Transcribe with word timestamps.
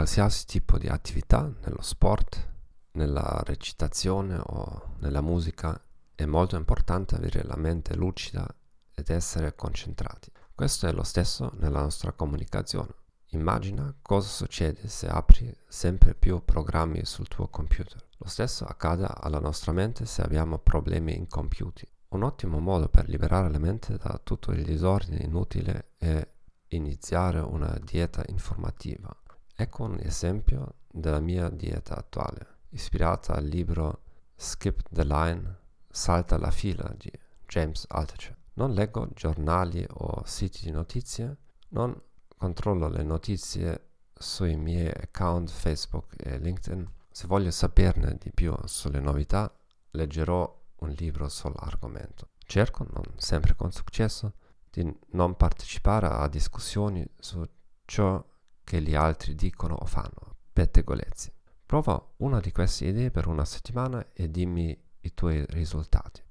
qualsiasi 0.00 0.46
tipo 0.46 0.78
di 0.78 0.86
attività, 0.86 1.52
nello 1.62 1.82
sport, 1.82 2.48
nella 2.92 3.42
recitazione 3.44 4.40
o 4.42 4.94
nella 5.00 5.20
musica, 5.20 5.78
è 6.14 6.24
molto 6.24 6.56
importante 6.56 7.16
avere 7.16 7.42
la 7.42 7.56
mente 7.56 7.94
lucida 7.94 8.48
ed 8.94 9.10
essere 9.10 9.54
concentrati. 9.54 10.32
Questo 10.54 10.86
è 10.86 10.92
lo 10.92 11.02
stesso 11.02 11.52
nella 11.58 11.82
nostra 11.82 12.12
comunicazione. 12.12 12.94
Immagina 13.32 13.94
cosa 14.00 14.26
succede 14.26 14.88
se 14.88 15.06
apri 15.06 15.54
sempre 15.68 16.14
più 16.14 16.42
programmi 16.46 17.04
sul 17.04 17.28
tuo 17.28 17.48
computer. 17.48 18.02
Lo 18.16 18.26
stesso 18.26 18.64
accade 18.64 19.06
alla 19.06 19.38
nostra 19.38 19.72
mente 19.72 20.06
se 20.06 20.22
abbiamo 20.22 20.56
problemi 20.56 21.14
incompiuti. 21.14 21.86
Un 22.08 22.22
ottimo 22.22 22.58
modo 22.58 22.88
per 22.88 23.06
liberare 23.06 23.50
la 23.50 23.58
mente 23.58 23.98
da 23.98 24.18
tutto 24.24 24.50
il 24.52 24.64
disordine 24.64 25.18
inutile 25.18 25.90
è 25.98 26.26
iniziare 26.68 27.40
una 27.40 27.78
dieta 27.84 28.22
informativa. 28.28 29.14
Ecco 29.60 29.82
un 29.82 29.98
esempio 30.00 30.76
della 30.90 31.20
mia 31.20 31.50
dieta 31.50 31.94
attuale, 31.94 32.60
ispirata 32.70 33.34
al 33.34 33.44
libro 33.44 34.04
Skip 34.34 34.80
the 34.90 35.04
Line, 35.04 35.58
Salta 35.86 36.38
la 36.38 36.50
fila 36.50 36.90
di 36.96 37.12
James 37.46 37.84
Altucher. 37.88 38.34
Non 38.54 38.72
leggo 38.72 39.10
giornali 39.12 39.86
o 39.86 40.22
siti 40.24 40.64
di 40.64 40.70
notizie, 40.70 41.36
non 41.72 41.94
controllo 42.38 42.88
le 42.88 43.02
notizie 43.02 43.88
sui 44.14 44.56
miei 44.56 44.88
account 44.88 45.50
Facebook 45.50 46.14
e 46.16 46.38
LinkedIn. 46.38 46.90
Se 47.10 47.26
voglio 47.26 47.50
saperne 47.50 48.16
di 48.18 48.32
più 48.32 48.56
sulle 48.64 49.00
novità, 49.00 49.54
leggerò 49.90 50.58
un 50.76 50.88
libro 50.88 51.28
sull'argomento. 51.28 52.30
Cerco, 52.38 52.86
non 52.92 53.04
sempre 53.16 53.54
con 53.54 53.70
successo, 53.72 54.32
di 54.70 54.90
non 55.10 55.36
partecipare 55.36 56.06
a 56.06 56.26
discussioni 56.28 57.06
su 57.18 57.46
ciò 57.84 58.24
che 58.70 58.80
gli 58.80 58.94
altri 58.94 59.34
dicono 59.34 59.74
o 59.74 59.84
fanno, 59.84 60.36
pettegolezzi. 60.52 61.32
Prova 61.66 62.00
una 62.18 62.38
di 62.38 62.52
queste 62.52 62.86
idee 62.86 63.10
per 63.10 63.26
una 63.26 63.44
settimana 63.44 64.12
e 64.12 64.30
dimmi 64.30 64.80
i 65.00 65.12
tuoi 65.12 65.44
risultati. 65.48 66.22